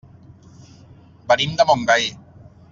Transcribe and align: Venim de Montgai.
Venim 1.33 1.55
de 1.61 1.69
Montgai. 1.73 2.11